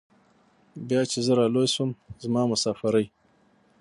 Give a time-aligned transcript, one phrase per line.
[0.87, 1.89] بيا چې زه رالوى سوم
[2.23, 3.05] زما مسافرۍ.